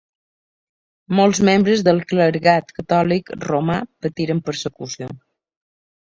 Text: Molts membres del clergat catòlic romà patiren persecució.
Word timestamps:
Molts 1.19 1.41
membres 1.49 1.83
del 1.87 2.01
clergat 2.13 2.73
catòlic 2.79 3.31
romà 3.45 3.77
patiren 4.07 4.43
persecució. 4.51 5.13